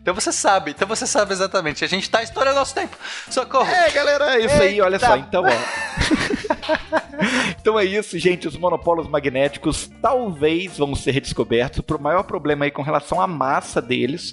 Então 0.00 0.14
você 0.14 0.30
sabe, 0.30 0.70
então 0.70 0.86
você 0.86 1.04
sabe 1.04 1.32
exatamente. 1.32 1.84
A 1.84 1.88
gente 1.88 2.08
tá 2.08 2.22
estourando 2.22 2.60
nosso 2.60 2.72
tempo. 2.72 2.96
Socorro! 3.28 3.68
É, 3.68 3.90
galera, 3.90 4.36
é 4.36 4.44
isso 4.44 4.54
Eita. 4.54 4.62
aí, 4.62 4.80
olha 4.80 5.00
só. 5.00 5.16
Então, 5.16 5.42
ó. 5.42 5.48
então 7.60 7.76
é 7.76 7.84
isso, 7.84 8.16
gente. 8.20 8.46
Os 8.46 8.56
monopolos 8.56 9.08
magnéticos 9.08 9.90
talvez 10.00 10.78
vão 10.78 10.94
ser 10.94 11.20
descobertos. 11.20 11.82
O 11.84 12.00
maior 12.00 12.22
problema 12.22 12.64
aí 12.64 12.70
com 12.70 12.82
relação 12.82 13.20
à 13.20 13.26
massa 13.26 13.82
deles, 13.82 14.32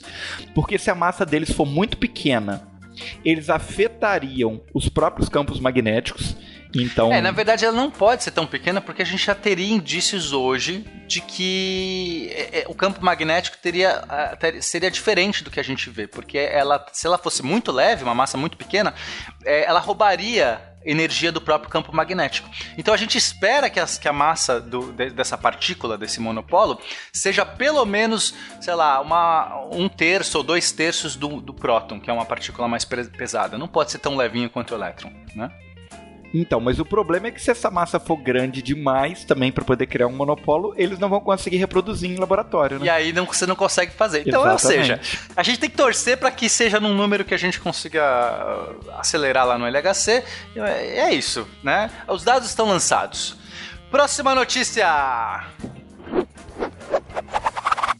porque 0.53 0.77
se 0.77 0.91
a 0.91 0.95
massa 0.95 1.25
deles 1.25 1.51
for 1.51 1.65
muito 1.65 1.97
pequena, 1.97 2.69
eles 3.25 3.49
afetariam 3.49 4.61
os 4.75 4.89
próprios 4.89 5.27
campos 5.27 5.59
magnéticos 5.59 6.35
então... 6.73 7.11
É, 7.11 7.21
na 7.21 7.31
verdade 7.31 7.65
ela 7.65 7.75
não 7.75 7.89
pode 7.89 8.23
ser 8.23 8.31
tão 8.31 8.45
pequena 8.45 8.79
porque 8.79 9.01
a 9.01 9.05
gente 9.05 9.25
já 9.25 9.33
teria 9.33 9.73
indícios 9.73 10.33
hoje 10.33 10.85
de 11.07 11.21
que 11.21 12.29
é, 12.31 12.61
é, 12.61 12.65
o 12.67 12.75
campo 12.75 13.03
magnético 13.03 13.57
teria, 13.57 14.03
seria 14.61 14.91
diferente 14.91 15.43
do 15.43 15.49
que 15.49 15.59
a 15.59 15.63
gente 15.63 15.89
vê, 15.89 16.07
porque 16.07 16.37
ela, 16.37 16.85
se 16.93 17.07
ela 17.07 17.17
fosse 17.17 17.43
muito 17.43 17.71
leve, 17.71 18.03
uma 18.03 18.13
massa 18.13 18.37
muito 18.37 18.57
pequena, 18.57 18.93
é, 19.43 19.65
ela 19.65 19.79
roubaria 19.79 20.61
energia 20.85 21.31
do 21.31 21.41
próprio 21.41 21.69
campo 21.69 21.93
magnético. 21.93 22.49
Então 22.77 22.93
a 22.93 22.97
gente 22.97 23.17
espera 23.17 23.69
que, 23.69 23.79
as, 23.79 23.97
que 23.97 24.07
a 24.07 24.13
massa 24.13 24.61
do, 24.61 24.91
de, 24.91 25.09
dessa 25.09 25.37
partícula, 25.37 25.97
desse 25.97 26.21
monopolo, 26.21 26.79
seja 27.11 27.45
pelo 27.45 27.85
menos, 27.85 28.33
sei 28.61 28.75
lá, 28.75 29.01
uma, 29.01 29.67
um 29.71 29.89
terço 29.89 30.37
ou 30.37 30.43
dois 30.43 30.71
terços 30.71 31.15
do, 31.15 31.41
do 31.41 31.53
próton, 31.53 31.99
que 31.99 32.09
é 32.09 32.13
uma 32.13 32.25
partícula 32.25 32.67
mais 32.67 32.85
pesada. 32.85 33.57
Não 33.57 33.67
pode 33.67 33.91
ser 33.91 33.99
tão 33.99 34.15
levinho 34.15 34.49
quanto 34.49 34.71
o 34.71 34.77
elétron, 34.77 35.11
né? 35.35 35.51
Então, 36.33 36.59
mas 36.59 36.79
o 36.79 36.85
problema 36.85 37.27
é 37.27 37.31
que 37.31 37.41
se 37.41 37.49
essa 37.49 37.71
massa 37.71 37.99
for 37.99 38.17
grande 38.17 38.61
demais 38.61 39.23
também 39.23 39.51
para 39.51 39.63
poder 39.63 39.87
criar 39.87 40.07
um 40.07 40.15
monopólio, 40.15 40.73
eles 40.77 40.99
não 40.99 41.09
vão 41.09 41.19
conseguir 41.19 41.57
reproduzir 41.57 42.09
em 42.09 42.15
laboratório, 42.15 42.79
né? 42.79 42.85
E 42.85 42.89
aí 42.89 43.13
não, 43.13 43.25
você 43.25 43.45
não 43.45 43.55
consegue 43.55 43.91
fazer. 43.91 44.23
Então, 44.27 44.41
Exatamente. 44.45 44.91
ou 44.91 44.97
seja, 44.97 45.01
a 45.35 45.43
gente 45.43 45.59
tem 45.59 45.69
que 45.69 45.77
torcer 45.77 46.17
para 46.17 46.31
que 46.31 46.47
seja 46.47 46.79
num 46.79 46.93
número 46.93 47.25
que 47.25 47.33
a 47.33 47.37
gente 47.37 47.59
consiga 47.59 48.03
uh, 48.03 48.91
acelerar 48.99 49.45
lá 49.45 49.57
no 49.57 49.65
LHC. 49.65 50.23
É, 50.55 50.99
é 50.99 51.13
isso, 51.13 51.47
né? 51.63 51.89
Os 52.07 52.23
dados 52.23 52.47
estão 52.47 52.67
lançados. 52.67 53.37
Próxima 53.89 54.35
notícia. 54.35 54.85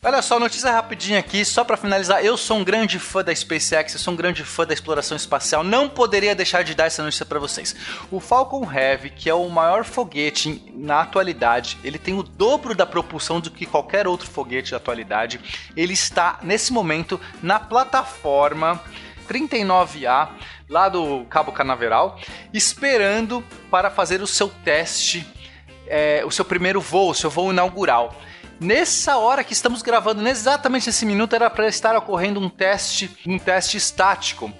Olha 0.02 0.22
só, 0.22 0.40
notícia 0.40 0.72
rapidinha 0.72 1.20
aqui, 1.20 1.44
só 1.44 1.62
para 1.66 1.76
finalizar. 1.76 2.24
Eu 2.24 2.38
sou 2.38 2.58
um 2.58 2.64
grande 2.64 2.98
fã 2.98 3.22
da 3.22 3.36
SpaceX, 3.36 3.92
eu 3.94 4.00
sou 4.00 4.14
um 4.14 4.16
grande 4.16 4.46
fã 4.46 4.66
da 4.66 4.74
exploração 4.74 5.18
espacial. 5.18 5.62
Não 5.62 5.90
poderia 5.90 6.34
deixar 6.34 6.64
de 6.64 6.74
dar 6.74 6.86
essa 6.86 7.04
notícia 7.04 7.26
para 7.26 7.38
vocês. 7.38 7.76
O 8.10 8.22
Falcon 8.22 8.66
Heavy, 8.72 9.10
que 9.10 9.30
é 9.30 9.34
o 9.34 9.50
maior 9.50 9.84
foguete 9.84 10.72
na 10.74 11.02
atualidade, 11.02 11.78
ele 11.84 12.00
tem 12.00 12.14
o 12.14 12.24
dobro 12.24 12.74
da 12.74 12.86
propulsão 12.86 13.42
do 13.42 13.52
que 13.52 13.66
qualquer 13.66 14.08
outro 14.08 14.26
foguete 14.26 14.72
da 14.72 14.78
atualidade. 14.78 15.38
Ele 15.76 15.92
está 15.92 16.40
nesse 16.44 16.72
momento 16.72 17.20
na 17.44 17.60
plataforma 17.60 18.82
39A 19.28 20.30
lá 20.70 20.88
do 20.88 21.26
Cabo 21.26 21.52
Canaveral, 21.52 22.18
esperando 22.54 23.44
para 23.70 23.90
fazer 23.90 24.22
o 24.22 24.28
seu 24.28 24.48
teste, 24.64 25.28
é, 25.88 26.24
o 26.26 26.32
seu 26.32 26.46
primeiro 26.46 26.80
voo, 26.80 27.10
o 27.10 27.16
seu 27.16 27.30
voo 27.30 27.52
inaugural. 27.52 28.16
Nessa 28.60 29.18
hora 29.18 29.42
que 29.42 29.54
estamos 29.54 29.82
gravando, 29.82 30.28
exatamente 30.28 30.88
nesse 30.88 31.06
minuto, 31.06 31.34
era 31.34 31.50
para 31.50 31.68
estar 31.68 31.96
ocorrendo 31.96 32.42
um 32.42 32.50
teste, 32.50 33.10
um 33.26 33.40
teste 33.40 33.78
estático. 33.78 34.52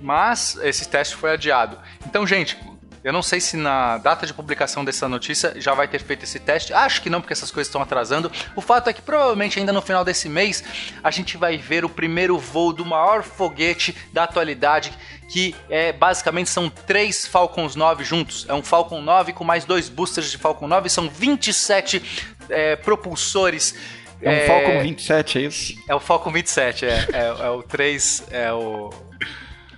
Mas 0.00 0.58
esse 0.60 0.88
teste 0.88 1.14
foi 1.14 1.30
adiado. 1.30 1.78
Então, 2.04 2.26
gente, 2.26 2.58
eu 3.04 3.12
não 3.12 3.22
sei 3.22 3.38
se 3.38 3.56
na 3.56 3.98
data 3.98 4.26
de 4.26 4.32
publicação 4.32 4.82
dessa 4.82 5.06
notícia 5.06 5.54
já 5.60 5.74
vai 5.74 5.86
ter 5.86 6.02
feito 6.02 6.24
esse 6.24 6.40
teste. 6.40 6.72
Acho 6.72 7.02
que 7.02 7.10
não, 7.10 7.20
porque 7.20 7.34
essas 7.34 7.50
coisas 7.50 7.68
estão 7.68 7.82
atrasando. 7.82 8.32
O 8.56 8.62
fato 8.62 8.88
é 8.88 8.94
que 8.94 9.02
provavelmente 9.02 9.58
ainda 9.58 9.74
no 9.74 9.82
final 9.82 10.02
desse 10.02 10.26
mês 10.26 10.64
a 11.02 11.10
gente 11.10 11.36
vai 11.36 11.58
ver 11.58 11.84
o 11.84 11.88
primeiro 11.88 12.38
voo 12.38 12.72
do 12.72 12.82
maior 12.82 13.22
foguete 13.22 13.94
da 14.10 14.24
atualidade, 14.24 14.90
que 15.28 15.54
é 15.68 15.92
basicamente 15.92 16.48
são 16.48 16.70
três 16.70 17.26
Falcons 17.26 17.76
9 17.76 18.02
juntos. 18.04 18.46
É 18.48 18.54
um 18.54 18.62
Falcon 18.62 19.02
9 19.02 19.34
com 19.34 19.44
mais 19.44 19.66
dois 19.66 19.90
boosters 19.90 20.30
de 20.30 20.38
Falcon 20.38 20.66
9, 20.66 20.88
são 20.88 21.06
27 21.06 22.33
é, 22.48 22.76
propulsores. 22.76 23.74
É 24.20 24.28
um 24.28 24.32
é, 24.32 24.46
Falcon 24.46 24.82
27, 24.82 25.38
é 25.38 25.40
isso? 25.42 25.74
É 25.88 25.94
o 25.94 26.00
Falcon 26.00 26.32
27, 26.32 26.86
é. 26.86 27.06
É, 27.12 27.46
é 27.46 27.50
o 27.50 27.62
3. 27.62 28.26
É 28.30 28.52
o. 28.52 28.90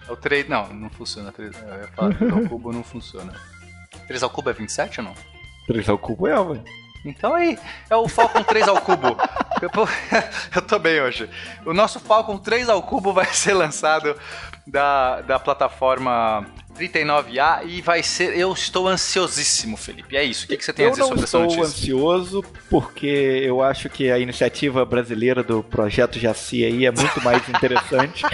É 0.08 0.12
o 0.12 0.16
3. 0.16 0.48
Não, 0.48 0.68
não 0.68 0.90
funciona. 0.90 1.32
3, 1.32 1.52
eu 1.54 2.04
ao 2.34 2.48
cubo 2.48 2.72
não 2.72 2.84
funciona. 2.84 3.32
3 4.06 4.22
ao 4.22 4.30
cubo 4.30 4.50
é 4.50 4.52
27 4.52 5.00
ou 5.00 5.06
não? 5.06 5.14
3 5.66 5.88
ao 5.88 5.98
cubo 5.98 6.28
é, 6.28 6.38
ué. 6.38 6.60
Então 7.04 7.34
aí, 7.34 7.58
é 7.88 7.96
o 7.96 8.08
Falcon 8.08 8.42
3 8.42 8.68
ao 8.68 8.80
cubo. 8.80 9.16
Eu, 9.62 9.70
eu 10.54 10.60
tô 10.60 10.78
bem 10.78 11.00
hoje. 11.00 11.30
O 11.64 11.72
nosso 11.72 11.98
Falcon 11.98 12.36
3 12.36 12.68
ao 12.68 12.82
cubo 12.82 13.14
vai 13.14 13.24
ser 13.24 13.54
lançado 13.54 14.14
da, 14.66 15.22
da 15.22 15.38
plataforma 15.38 16.46
39A 16.76 17.60
e 17.66 17.80
vai 17.80 18.02
ser. 18.02 18.36
Eu 18.36 18.52
estou 18.52 18.88
ansiosíssimo, 18.88 19.76
Felipe. 19.76 20.16
É 20.16 20.24
isso. 20.24 20.44
O 20.44 20.48
que, 20.48 20.56
que 20.56 20.64
você 20.64 20.72
tem 20.72 20.84
eu 20.84 20.90
a 20.90 20.94
dizer 20.94 21.04
sobre 21.04 21.24
essa 21.24 21.38
notícia? 21.38 21.60
Eu 21.60 21.64
estou 21.64 22.12
ansioso 22.12 22.44
porque 22.70 23.06
eu 23.06 23.62
acho 23.62 23.88
que 23.88 24.10
a 24.10 24.18
iniciativa 24.18 24.84
brasileira 24.84 25.42
do 25.42 25.62
projeto 25.62 26.18
Jaci 26.18 26.64
aí 26.64 26.86
é 26.86 26.90
muito 26.90 27.22
mais 27.22 27.46
interessante 27.48 28.24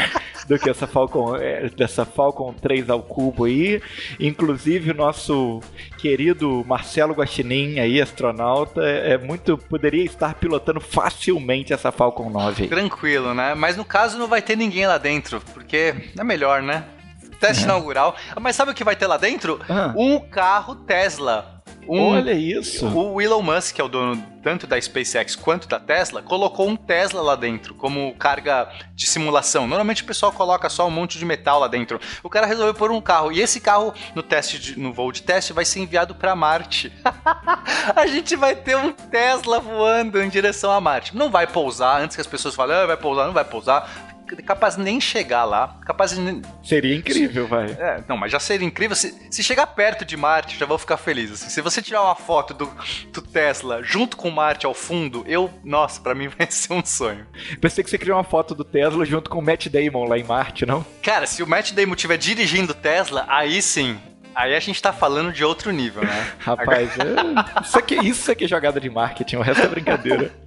do 0.46 0.58
que 0.58 0.68
essa 0.68 0.86
Falcon, 0.86 1.36
é, 1.36 1.68
dessa 1.70 2.04
Falcon 2.04 2.52
3 2.52 2.90
ao 2.90 3.02
cubo 3.02 3.44
aí. 3.44 3.80
Inclusive 4.18 4.90
o 4.90 4.94
nosso 4.94 5.60
querido 5.98 6.64
Marcelo 6.66 7.14
Guaxinim 7.14 7.78
aí, 7.78 8.00
astronauta, 8.00 8.82
é, 8.82 9.12
é 9.12 9.18
muito 9.18 9.56
poderia 9.56 10.04
estar 10.04 10.34
pilotando 10.34 10.80
facilmente 10.80 11.72
essa 11.72 11.92
Falcon 11.92 12.30
9 12.30 12.64
aí. 12.64 12.68
Tranquilo, 12.68 13.34
né? 13.34 13.54
Mas 13.54 13.76
no 13.76 13.84
caso 13.84 14.18
não 14.18 14.26
vai 14.26 14.42
ter 14.42 14.56
ninguém 14.56 14.86
lá 14.86 14.98
dentro, 14.98 15.40
porque 15.52 15.94
é 16.18 16.24
melhor, 16.24 16.62
né? 16.62 16.84
Teste 17.42 17.64
uhum. 17.64 17.70
inaugural. 17.70 18.16
Mas 18.40 18.54
sabe 18.54 18.70
o 18.70 18.74
que 18.74 18.84
vai 18.84 18.94
ter 18.94 19.08
lá 19.08 19.16
dentro? 19.16 19.60
Uhum. 19.68 20.14
Um 20.14 20.20
carro 20.20 20.76
Tesla. 20.76 21.60
Um, 21.88 22.12
Olha 22.12 22.32
isso. 22.32 22.86
O 22.86 23.20
Elon 23.20 23.42
Musk, 23.42 23.74
que 23.74 23.80
é 23.80 23.84
o 23.84 23.88
dono 23.88 24.24
tanto 24.40 24.66
da 24.66 24.80
SpaceX 24.80 25.36
quanto 25.36 25.68
da 25.68 25.78
Tesla, 25.80 26.22
colocou 26.22 26.68
um 26.68 26.76
Tesla 26.76 27.20
lá 27.22 27.36
dentro 27.36 27.74
como 27.74 28.14
carga 28.14 28.68
de 28.94 29.06
simulação. 29.06 29.66
Normalmente 29.66 30.02
o 30.02 30.06
pessoal 30.06 30.32
coloca 30.32 30.68
só 30.68 30.86
um 30.86 30.90
monte 30.90 31.18
de 31.18 31.24
metal 31.24 31.60
lá 31.60 31.68
dentro. 31.68 32.00
O 32.22 32.30
cara 32.30 32.46
resolveu 32.46 32.74
pôr 32.74 32.90
um 32.90 33.00
carro 33.00 33.32
e 33.32 33.40
esse 33.40 33.60
carro 33.60 33.92
no 34.14 34.22
teste 34.22 34.58
de, 34.58 34.78
no 34.78 34.92
voo 34.92 35.12
de 35.12 35.22
teste 35.22 35.52
vai 35.52 35.64
ser 35.64 35.80
enviado 35.80 36.14
para 36.14 36.36
Marte. 36.36 36.92
a 37.94 38.06
gente 38.06 38.36
vai 38.36 38.54
ter 38.54 38.76
um 38.76 38.92
Tesla 38.92 39.60
voando 39.60 40.22
em 40.22 40.28
direção 40.28 40.70
a 40.70 40.80
Marte. 40.80 41.16
Não 41.16 41.30
vai 41.30 41.46
pousar 41.46 42.00
antes 42.00 42.16
que 42.16 42.20
as 42.20 42.26
pessoas 42.26 42.54
falem, 42.54 42.76
ah, 42.76 42.86
vai 42.86 42.96
pousar, 42.96 43.26
não 43.26 43.34
vai 43.34 43.44
pousar 43.44 44.11
capaz 44.36 44.76
de 44.76 44.82
nem 44.82 45.00
chegar 45.00 45.44
lá, 45.44 45.80
capaz 45.84 46.12
de... 46.12 46.42
Seria 46.62 46.96
incrível, 46.96 47.46
vai. 47.46 47.70
É, 47.72 48.02
não, 48.08 48.16
mas 48.16 48.30
já 48.30 48.38
seria 48.40 48.66
incrível. 48.66 48.96
Se, 48.96 49.14
se 49.30 49.42
chegar 49.42 49.66
perto 49.66 50.04
de 50.04 50.16
Marte, 50.16 50.58
já 50.58 50.66
vou 50.66 50.78
ficar 50.78 50.96
feliz. 50.96 51.32
Assim. 51.32 51.50
Se 51.50 51.60
você 51.60 51.82
tirar 51.82 52.02
uma 52.02 52.14
foto 52.14 52.54
do, 52.54 52.70
do 53.12 53.20
Tesla 53.20 53.82
junto 53.82 54.16
com 54.16 54.30
Marte 54.30 54.66
ao 54.66 54.74
fundo, 54.74 55.24
eu, 55.26 55.50
nossa, 55.64 56.00
para 56.00 56.14
mim 56.14 56.28
vai 56.38 56.50
ser 56.50 56.72
um 56.72 56.84
sonho. 56.84 57.26
Pensei 57.60 57.82
que 57.82 57.90
você 57.90 57.98
queria 57.98 58.14
uma 58.14 58.24
foto 58.24 58.54
do 58.54 58.64
Tesla 58.64 59.04
junto 59.04 59.28
com 59.28 59.38
o 59.38 59.42
Matt 59.42 59.68
Damon 59.68 60.04
lá 60.04 60.18
em 60.18 60.24
Marte, 60.24 60.64
não? 60.64 60.84
Cara, 61.02 61.26
se 61.26 61.42
o 61.42 61.46
Matt 61.46 61.72
Damon 61.72 61.94
estiver 61.94 62.16
dirigindo 62.16 62.74
Tesla, 62.74 63.24
aí 63.28 63.60
sim, 63.60 63.98
Aí 64.34 64.54
a 64.54 64.60
gente 64.60 64.80
tá 64.80 64.92
falando 64.92 65.32
de 65.32 65.44
outro 65.44 65.70
nível, 65.70 66.02
né? 66.02 66.32
Rapaz, 66.40 66.90
é... 66.98 67.60
isso, 67.60 67.78
aqui, 67.78 67.94
isso 67.96 68.32
aqui 68.32 68.44
é 68.44 68.48
jogada 68.48 68.80
de 68.80 68.88
marketing, 68.88 69.36
o 69.36 69.42
resto 69.42 69.64
é 69.64 69.68
brincadeira. 69.68 70.32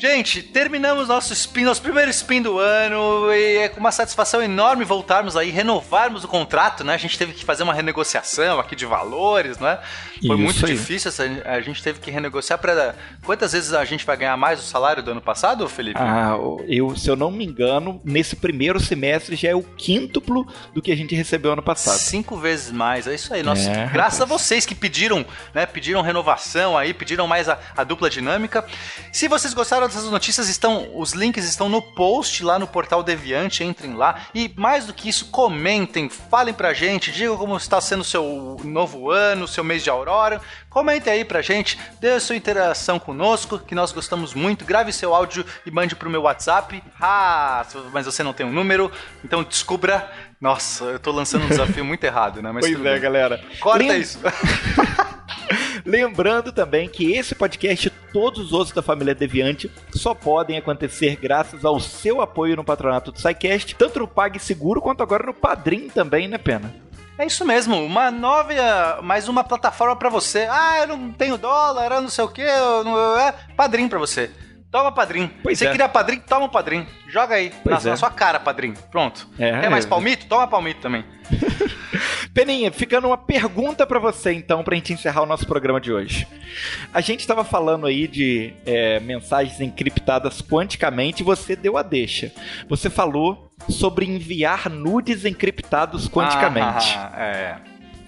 Gente, 0.00 0.42
terminamos 0.42 1.08
nosso 1.08 1.34
spin, 1.34 1.62
nosso 1.64 1.82
primeiro 1.82 2.10
spin 2.10 2.40
do 2.40 2.58
ano 2.58 3.30
e 3.34 3.58
é 3.58 3.68
com 3.68 3.78
uma 3.78 3.92
satisfação 3.92 4.42
enorme 4.42 4.82
voltarmos 4.82 5.36
aí, 5.36 5.50
renovarmos 5.50 6.24
o 6.24 6.28
contrato, 6.28 6.82
né? 6.82 6.94
A 6.94 6.96
gente 6.96 7.18
teve 7.18 7.34
que 7.34 7.44
fazer 7.44 7.64
uma 7.64 7.74
renegociação 7.74 8.58
aqui 8.58 8.74
de 8.74 8.86
valores, 8.86 9.58
né? 9.58 9.78
Foi 10.26 10.36
Isso 10.36 10.38
muito 10.38 10.64
aí. 10.64 10.72
difícil, 10.72 11.12
a 11.44 11.60
gente 11.60 11.82
teve 11.82 12.00
que 12.00 12.10
renegociar 12.10 12.58
para 12.58 12.94
quantas 13.26 13.52
vezes 13.52 13.74
a 13.74 13.84
gente 13.84 14.06
vai 14.06 14.16
ganhar 14.16 14.38
mais 14.38 14.58
o 14.58 14.62
salário 14.62 15.02
do 15.02 15.10
ano 15.10 15.20
passado, 15.20 15.68
Felipe? 15.68 16.00
Ah, 16.00 16.34
eu, 16.66 16.96
se 16.96 17.10
eu 17.10 17.14
não 17.14 17.30
me 17.30 17.44
engano, 17.44 18.00
nesse 18.02 18.36
primeiro 18.36 18.80
semestre 18.80 19.36
já 19.36 19.50
é 19.50 19.54
o 19.54 19.62
quíntuplo 19.62 20.46
do 20.72 20.80
que 20.80 20.90
a 20.90 20.96
gente 20.96 21.14
recebeu 21.14 21.52
ano 21.52 21.62
passado. 21.62 21.98
Cinco 21.98 22.38
vezes 22.38 22.72
mais, 22.72 23.06
é 23.06 23.14
isso 23.14 23.34
aí. 23.34 23.42
Nossa, 23.42 23.68
é, 23.68 23.86
graças 23.92 24.18
rapaz. 24.18 24.22
a 24.22 24.24
vocês 24.24 24.64
que 24.64 24.74
pediram, 24.74 25.26
né? 25.52 25.66
Pediram 25.66 26.00
renovação 26.00 26.78
aí, 26.78 26.94
pediram 26.94 27.26
mais 27.26 27.50
a, 27.50 27.58
a 27.76 27.84
dupla 27.84 28.08
dinâmica. 28.08 28.64
Se 29.12 29.28
vocês 29.28 29.52
gostaram 29.52 29.89
Todas 29.90 30.04
as 30.04 30.10
notícias 30.12 30.48
estão, 30.48 30.88
os 30.94 31.14
links 31.14 31.44
estão 31.44 31.68
no 31.68 31.82
post 31.82 32.44
lá 32.44 32.60
no 32.60 32.66
portal 32.68 33.02
Deviante, 33.02 33.64
entrem 33.64 33.94
lá 33.94 34.20
e 34.32 34.48
mais 34.54 34.86
do 34.86 34.94
que 34.94 35.08
isso, 35.08 35.26
comentem, 35.26 36.08
falem 36.08 36.54
pra 36.54 36.72
gente, 36.72 37.10
digam 37.10 37.36
como 37.36 37.56
está 37.56 37.80
sendo 37.80 38.02
o 38.02 38.04
seu 38.04 38.56
novo 38.62 39.10
ano, 39.10 39.48
seu 39.48 39.64
mês 39.64 39.82
de 39.82 39.90
aurora. 39.90 40.40
Comentem 40.68 41.12
aí 41.12 41.24
pra 41.24 41.42
gente, 41.42 41.76
dê 42.00 42.10
a 42.10 42.20
sua 42.20 42.36
interação 42.36 43.00
conosco, 43.00 43.58
que 43.58 43.74
nós 43.74 43.90
gostamos 43.90 44.32
muito. 44.32 44.64
Grave 44.64 44.92
seu 44.92 45.12
áudio 45.12 45.44
e 45.66 45.72
mande 45.72 45.96
pro 45.96 46.08
meu 46.08 46.22
WhatsApp. 46.22 46.80
Ah, 47.00 47.66
mas 47.92 48.06
você 48.06 48.22
não 48.22 48.32
tem 48.32 48.46
um 48.46 48.52
número, 48.52 48.92
então 49.24 49.42
descubra. 49.42 50.08
Nossa, 50.40 50.84
eu 50.84 51.00
tô 51.00 51.10
lançando 51.10 51.46
um 51.46 51.48
desafio 51.50 51.84
muito 51.84 52.04
errado, 52.04 52.40
né? 52.40 52.52
Mas 52.52 52.64
pois 52.64 52.78
é, 52.78 52.92
bem. 52.92 53.00
galera. 53.00 53.44
Corta 53.58 53.84
Lem... 53.84 54.00
isso. 54.00 54.20
Lembrando 55.84 56.52
também 56.52 56.88
que 56.88 57.12
esse 57.12 57.34
podcast 57.34 57.90
todos 58.12 58.46
os 58.46 58.52
outros 58.52 58.74
da 58.74 58.82
família 58.82 59.14
Deviante 59.14 59.70
só 59.92 60.14
podem 60.14 60.56
acontecer 60.56 61.16
graças 61.16 61.64
ao 61.64 61.78
seu 61.80 62.20
apoio 62.20 62.56
no 62.56 62.64
patronato 62.64 63.12
do 63.12 63.18
SciCast, 63.18 63.74
tanto 63.74 64.00
no 64.00 64.08
PagSeguro 64.08 64.80
quanto 64.80 65.02
agora 65.02 65.26
no 65.26 65.34
Padrim 65.34 65.88
também, 65.88 66.28
né, 66.28 66.38
Pena? 66.38 66.74
É 67.18 67.26
isso 67.26 67.44
mesmo, 67.44 67.76
uma 67.76 68.10
nova, 68.10 69.02
mais 69.02 69.28
uma 69.28 69.44
plataforma 69.44 69.94
para 69.94 70.08
você. 70.08 70.48
Ah, 70.50 70.78
eu 70.80 70.86
não 70.86 71.12
tenho 71.12 71.36
dólar, 71.36 71.92
eu 71.92 72.00
não 72.00 72.08
sei 72.08 72.24
o 72.24 72.28
que, 72.28 72.42
não, 72.42 73.18
é 73.18 73.34
padrim 73.54 73.88
para 73.88 73.98
você. 73.98 74.30
Toma 74.70 74.92
padrim. 74.92 75.28
Pois 75.42 75.58
Você 75.58 75.66
é. 75.66 75.70
queria 75.72 75.88
padrim? 75.88 76.20
Toma 76.20 76.46
um 76.46 76.48
padrim. 76.48 76.86
Joga 77.08 77.34
aí 77.34 77.52
na, 77.64 77.76
é. 77.76 77.84
na, 77.84 77.96
sua 77.96 78.10
cara, 78.10 78.38
padrim. 78.38 78.72
Pronto. 78.90 79.28
É, 79.36 79.62
Quer 79.62 79.68
mais 79.68 79.84
palmito? 79.84 80.26
Toma 80.26 80.46
palmito 80.46 80.80
também. 80.80 81.04
Peninha, 82.32 82.70
ficando 82.70 83.08
uma 83.08 83.18
pergunta 83.18 83.86
para 83.86 83.98
você 83.98 84.32
então, 84.32 84.62
pra 84.62 84.76
gente 84.76 84.92
encerrar 84.92 85.22
o 85.22 85.26
nosso 85.26 85.46
programa 85.46 85.80
de 85.80 85.92
hoje. 85.92 86.26
A 86.94 87.00
gente 87.00 87.20
estava 87.20 87.44
falando 87.44 87.86
aí 87.86 88.06
de 88.06 88.52
é, 88.64 89.00
mensagens 89.00 89.60
encriptadas 89.60 90.40
quanticamente 90.40 91.22
e 91.22 91.24
você 91.24 91.56
deu 91.56 91.76
a 91.76 91.82
deixa. 91.82 92.32
Você 92.68 92.88
falou 92.88 93.50
sobre 93.68 94.06
enviar 94.06 94.70
nudes 94.70 95.24
encriptados 95.24 96.08
quanticamente. 96.08 96.94
Ah, 96.96 97.12
é. 97.18 97.56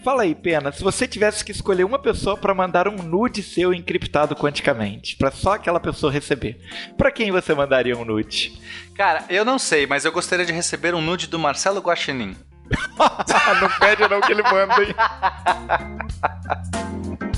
Fala 0.04 0.22
aí, 0.22 0.34
Pena, 0.34 0.72
se 0.72 0.82
você 0.82 1.06
tivesse 1.06 1.44
que 1.44 1.52
escolher 1.52 1.84
uma 1.84 1.98
pessoa 1.98 2.36
para 2.36 2.52
mandar 2.52 2.88
um 2.88 2.96
nude 2.96 3.40
seu 3.40 3.72
encriptado 3.72 4.34
quanticamente, 4.34 5.16
para 5.16 5.30
só 5.30 5.54
aquela 5.54 5.78
pessoa 5.78 6.12
receber, 6.12 6.60
para 6.96 7.12
quem 7.12 7.30
você 7.30 7.54
mandaria 7.54 7.96
um 7.96 8.04
nude? 8.04 8.60
Cara, 8.96 9.24
eu 9.28 9.44
não 9.44 9.60
sei, 9.60 9.86
mas 9.86 10.04
eu 10.04 10.10
gostaria 10.10 10.44
de 10.44 10.52
receber 10.52 10.92
um 10.92 11.00
nude 11.00 11.28
do 11.28 11.38
Marcelo 11.38 11.80
Guaxinim. 11.80 12.36
não 13.60 13.68
pede 13.78 14.08
não 14.08 14.20
que 14.20 14.32
ele 14.32 14.42
manda, 14.42 14.82
hein? 14.82 14.94